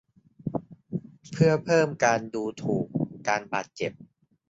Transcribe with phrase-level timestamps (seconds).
[1.31, 2.87] เพื่อเพิ่มการดูถูก
[3.27, 3.93] การบาดเจ็บ